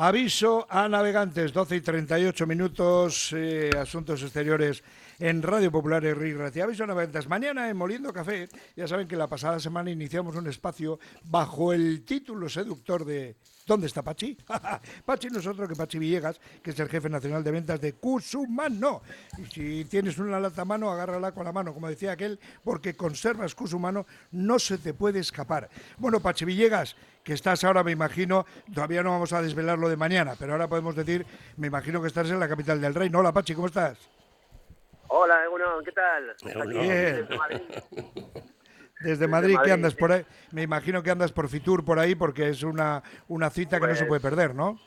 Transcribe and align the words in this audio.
Aviso 0.00 0.64
a 0.70 0.86
navegantes, 0.88 1.52
12 1.52 1.74
y 1.74 1.80
38 1.80 2.46
minutos, 2.46 3.32
eh, 3.32 3.68
asuntos 3.76 4.22
exteriores 4.22 4.84
en 5.18 5.42
Radio 5.42 5.72
Popular 5.72 6.04
y 6.04 6.34
Ratia. 6.34 6.62
Aviso 6.62 6.84
a 6.84 6.86
navegantes, 6.86 7.28
mañana 7.28 7.68
en 7.68 7.76
Moliendo 7.76 8.12
Café, 8.12 8.48
ya 8.76 8.86
saben 8.86 9.08
que 9.08 9.16
la 9.16 9.26
pasada 9.26 9.58
semana 9.58 9.90
iniciamos 9.90 10.36
un 10.36 10.46
espacio 10.46 11.00
bajo 11.24 11.72
el 11.72 12.04
título 12.04 12.48
seductor 12.48 13.04
de 13.04 13.34
¿Dónde 13.68 13.86
está 13.86 14.02
Pachi? 14.02 14.34
Pachi 15.04 15.28
no 15.28 15.40
es 15.40 15.46
otro 15.46 15.68
que 15.68 15.76
Pachi 15.76 15.98
Villegas, 15.98 16.40
que 16.62 16.70
es 16.70 16.80
el 16.80 16.88
jefe 16.88 17.10
nacional 17.10 17.44
de 17.44 17.50
ventas 17.50 17.78
de 17.78 17.92
Cusumano. 17.92 19.02
Y 19.36 19.44
si 19.44 19.84
tienes 19.84 20.16
una 20.16 20.40
lata 20.40 20.62
a 20.62 20.64
mano, 20.64 20.90
agárrala 20.90 21.32
con 21.32 21.44
la 21.44 21.52
mano, 21.52 21.74
como 21.74 21.86
decía 21.86 22.12
aquel, 22.12 22.40
porque 22.64 22.94
conservas 22.96 23.54
Cusumano, 23.54 24.06
no 24.30 24.58
se 24.58 24.78
te 24.78 24.94
puede 24.94 25.18
escapar. 25.18 25.68
Bueno, 25.98 26.20
Pachi 26.20 26.46
Villegas, 26.46 26.96
que 27.22 27.34
estás 27.34 27.62
ahora, 27.62 27.84
me 27.84 27.92
imagino, 27.92 28.46
todavía 28.72 29.02
no 29.02 29.10
vamos 29.10 29.34
a 29.34 29.42
desvelar 29.42 29.78
lo 29.88 29.90
de 29.90 29.96
mañana, 29.96 30.34
pero 30.38 30.52
ahora 30.52 30.68
podemos 30.68 30.94
decir, 30.94 31.24
me 31.56 31.66
imagino 31.66 32.00
que 32.00 32.08
estás 32.08 32.30
en 32.30 32.38
la 32.38 32.48
capital 32.48 32.80
del 32.80 32.94
reino. 32.94 33.18
Hola, 33.18 33.32
Pachi, 33.32 33.54
¿cómo 33.54 33.66
estás? 33.66 33.98
Hola, 35.08 35.40
¿qué 35.84 35.92
tal? 35.92 36.36
Bien. 36.68 37.26
Desde 39.00 39.26
Madrid, 39.28 39.56
¿qué 39.64 39.72
andas 39.72 39.94
por 39.94 40.12
ahí? 40.12 40.26
Me 40.52 40.62
imagino 40.62 41.02
que 41.02 41.10
andas 41.10 41.32
por 41.32 41.48
Fitur 41.48 41.84
por 41.84 41.98
ahí 41.98 42.14
porque 42.14 42.48
es 42.48 42.62
una, 42.62 43.02
una 43.28 43.48
cita 43.48 43.80
que 43.80 43.86
no 43.86 43.94
se 43.94 44.04
Pues 44.04 44.20
puede 44.20 44.20
perder, 44.20 44.54
¿no? 44.54 44.78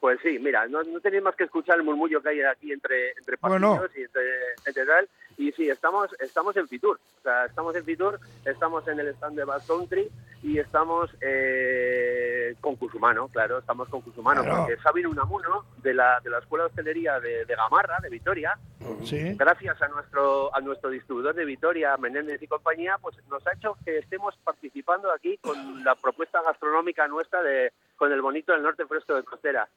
Pues 0.00 0.18
sí, 0.22 0.38
mira, 0.38 0.66
no, 0.68 0.82
no 0.82 1.00
tenéis 1.00 1.22
más 1.22 1.34
que 1.34 1.44
escuchar 1.44 1.78
el 1.78 1.84
murmullo 1.84 2.22
que 2.22 2.28
hay 2.28 2.40
aquí 2.42 2.72
entre, 2.72 3.10
entre 3.12 3.36
Bueno. 3.40 3.80
y 3.96 4.02
entre, 4.02 4.22
entre 4.64 4.86
tal. 4.86 5.08
Y 5.36 5.52
sí, 5.52 5.68
estamos, 5.70 6.10
estamos 6.20 6.56
en 6.56 6.68
Fitur. 6.68 7.00
O 7.18 7.22
sea, 7.22 7.46
estamos 7.46 7.74
en 7.74 7.84
Fitur, 7.84 8.18
estamos 8.44 8.86
en 8.86 9.00
el 9.00 9.08
stand 9.08 9.36
de 9.36 9.44
Bass 9.44 9.66
Country 9.66 10.08
y 10.42 10.58
estamos 10.58 11.10
eh, 11.20 12.27
con 12.56 12.76
Cusumano, 12.76 13.28
claro, 13.28 13.58
estamos 13.58 13.88
con 13.88 14.00
Cusumano. 14.00 14.42
Claro. 14.42 14.64
Porque 14.66 14.80
Sabin 14.82 15.06
Unamuno, 15.06 15.64
de 15.82 15.94
la, 15.94 16.20
de 16.20 16.30
la 16.30 16.38
Escuela 16.38 16.64
de 16.64 16.68
Hostelería 16.70 17.20
de, 17.20 17.44
de 17.44 17.54
Gamarra, 17.56 17.98
de 18.00 18.08
Vitoria, 18.10 18.58
Sí. 19.04 19.34
gracias 19.36 19.80
a 19.82 19.88
nuestro 19.88 20.54
a 20.54 20.60
nuestro 20.60 20.88
distribuidor 20.90 21.34
de 21.34 21.44
Vitoria, 21.44 21.96
Menéndez 21.96 22.40
y 22.42 22.46
compañía, 22.46 22.96
pues 23.00 23.16
nos 23.28 23.46
ha 23.46 23.52
hecho 23.52 23.76
que 23.84 23.98
estemos 23.98 24.34
participando 24.44 25.12
aquí 25.12 25.36
con 25.38 25.84
la 25.84 25.94
propuesta 25.94 26.40
gastronómica 26.42 27.06
nuestra 27.08 27.42
de 27.42 27.72
con 27.96 28.12
el 28.12 28.22
bonito 28.22 28.52
del 28.52 28.62
norte 28.62 28.86
fresco 28.86 29.14
de 29.14 29.22
costera. 29.24 29.68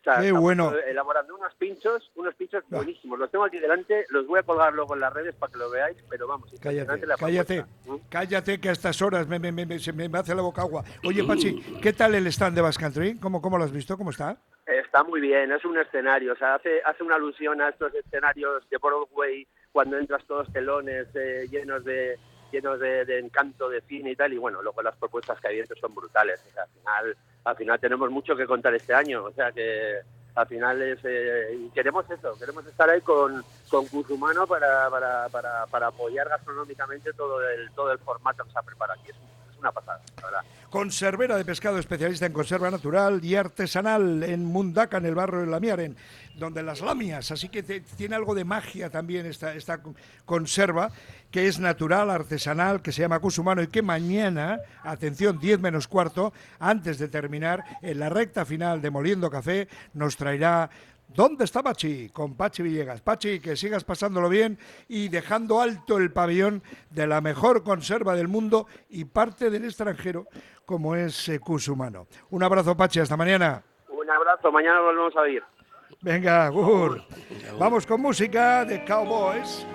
O 0.00 0.02
sea, 0.02 0.20
Qué 0.20 0.32
bueno. 0.32 0.72
Elaborando 0.88 1.34
unos 1.36 1.54
pinchos, 1.56 2.10
unos 2.16 2.34
pinchos 2.34 2.62
Ah. 2.64 2.76
buenísimos. 2.76 3.18
Los 3.18 3.30
tengo 3.30 3.44
aquí 3.44 3.58
delante, 3.58 4.06
los 4.10 4.26
voy 4.26 4.40
a 4.40 4.42
colgar 4.42 4.72
luego 4.72 4.94
en 4.94 5.00
las 5.00 5.12
redes 5.12 5.34
para 5.34 5.52
que 5.52 5.58
lo 5.58 5.70
veáis, 5.70 5.96
pero 6.08 6.26
vamos, 6.26 6.50
Cállate, 6.60 7.06
la 7.06 7.16
cállate. 7.16 7.64
¿Mm? 7.86 7.96
cállate 8.08 8.60
que 8.60 8.68
a 8.70 8.72
estas 8.72 9.00
horas 9.02 9.26
me, 9.28 9.38
me, 9.38 9.52
me- 9.52 9.66
me- 9.66 9.78
se 9.78 9.92
me 9.92 10.08
hace 10.18 10.34
la 10.34 10.42
boca 10.42 10.62
agua. 10.62 10.84
Oye, 11.04 11.22
Pachi, 11.24 11.60
¿qué 11.82 11.92
tal 11.92 12.14
el 12.14 12.26
stand 12.28 12.56
de 12.56 12.62
Basque 12.62 12.82
Country? 12.84 13.18
¿Cómo, 13.18 13.42
¿Cómo 13.42 13.58
lo 13.58 13.64
has 13.64 13.72
visto? 13.72 13.96
¿Cómo 13.98 14.10
está? 14.10 14.36
Está 14.66 15.02
muy 15.04 15.20
bien, 15.20 15.50
es 15.52 15.64
un 15.64 15.76
escenario, 15.78 16.32
o 16.32 16.36
sea, 16.36 16.54
hace, 16.54 16.80
hace 16.84 17.02
una 17.02 17.16
alusión 17.16 17.60
a 17.60 17.68
estos 17.70 17.92
escenarios 17.94 18.68
de 18.70 18.76
Broadway 18.78 19.46
cuando 19.72 19.98
entras 19.98 20.24
todos 20.26 20.52
telones 20.52 21.06
eh, 21.14 21.46
llenos 21.50 21.84
de 21.84 22.18
llenos 22.52 22.80
de, 22.80 23.04
de 23.04 23.18
encanto 23.20 23.68
de 23.68 23.80
cine 23.82 24.10
y 24.12 24.16
tal, 24.16 24.32
y 24.32 24.36
bueno, 24.38 24.60
luego 24.62 24.82
las 24.82 24.96
propuestas 24.96 25.40
que 25.40 25.48
hay 25.48 25.56
dentro 25.58 25.76
son 25.76 25.94
brutales, 25.94 26.40
o 26.48 26.52
sea, 26.52 26.64
al 26.64 26.68
final, 26.70 27.16
al 27.44 27.56
final 27.56 27.80
tenemos 27.80 28.10
mucho 28.10 28.36
que 28.36 28.46
contar 28.46 28.74
este 28.74 28.94
año, 28.94 29.24
o 29.24 29.32
sea 29.32 29.52
que 29.52 30.00
al 30.34 30.46
final 30.46 30.80
es, 30.80 30.98
eh, 31.04 31.58
y 31.58 31.70
queremos 31.70 32.08
eso, 32.10 32.38
queremos 32.38 32.64
estar 32.66 32.88
ahí 32.88 33.00
con, 33.00 33.44
con 33.68 33.86
Cusumano 33.86 34.46
para, 34.46 34.88
para, 34.88 35.28
para, 35.28 35.66
para 35.66 35.86
apoyar 35.88 36.28
gastronómicamente 36.28 37.12
todo 37.12 37.40
el, 37.48 37.70
todo 37.72 37.92
el 37.92 37.98
formato 37.98 38.44
que 38.44 38.50
se 38.50 38.58
ha 38.58 38.62
preparado 38.62 39.00
aquí, 39.00 39.10
una 39.60 39.72
pasada, 39.72 40.00
la 40.16 40.22
verdad. 40.24 40.40
Conservera 40.70 41.36
de 41.36 41.44
pescado 41.44 41.78
especialista 41.78 42.26
en 42.26 42.32
conserva 42.32 42.70
natural 42.70 43.24
y 43.24 43.34
artesanal 43.34 44.22
en 44.22 44.44
Mundaca, 44.44 44.98
en 44.98 45.06
el 45.06 45.14
barrio 45.16 45.40
de 45.40 45.46
Lamiaren, 45.46 45.96
donde 46.36 46.62
las 46.62 46.80
lamias, 46.80 47.30
así 47.32 47.48
que 47.48 47.62
tiene 47.62 48.14
algo 48.14 48.34
de 48.34 48.44
magia 48.44 48.88
también 48.88 49.26
esta, 49.26 49.52
esta 49.54 49.82
con- 49.82 49.96
conserva, 50.24 50.90
que 51.30 51.48
es 51.48 51.58
natural, 51.58 52.08
artesanal, 52.10 52.82
que 52.82 52.92
se 52.92 53.02
llama 53.02 53.18
Cusumano 53.18 53.62
y 53.62 53.66
que 53.68 53.82
mañana, 53.82 54.60
atención, 54.84 55.38
10 55.40 55.58
menos 55.60 55.88
cuarto, 55.88 56.32
antes 56.60 56.98
de 56.98 57.08
terminar, 57.08 57.64
en 57.82 57.98
la 57.98 58.08
recta 58.08 58.44
final 58.44 58.80
de 58.80 58.90
Moliendo 58.90 59.28
Café, 59.28 59.68
nos 59.94 60.16
traerá 60.16 60.70
¿Dónde 61.14 61.44
está 61.44 61.62
Pachi? 61.62 62.08
Con 62.10 62.36
Pachi 62.36 62.62
Villegas. 62.62 63.00
Pachi, 63.00 63.40
que 63.40 63.56
sigas 63.56 63.84
pasándolo 63.84 64.28
bien 64.28 64.58
y 64.88 65.08
dejando 65.08 65.60
alto 65.60 65.98
el 65.98 66.12
pabellón 66.12 66.62
de 66.90 67.06
la 67.06 67.20
mejor 67.20 67.64
conserva 67.64 68.14
del 68.14 68.28
mundo 68.28 68.66
y 68.88 69.04
parte 69.04 69.50
del 69.50 69.64
extranjero, 69.64 70.26
como 70.64 70.94
es 70.94 71.30
Cusumano. 71.40 72.06
Un 72.30 72.42
abrazo, 72.44 72.76
Pachi, 72.76 73.00
hasta 73.00 73.16
mañana. 73.16 73.62
Un 73.88 74.08
abrazo, 74.08 74.52
mañana 74.52 74.80
volvemos 74.80 75.16
a 75.16 75.28
ir. 75.28 75.42
Venga, 76.00 76.48
Gur. 76.48 77.02
Vamos 77.58 77.86
con 77.86 78.00
música 78.00 78.64
de 78.64 78.84
Cowboys. 78.84 79.66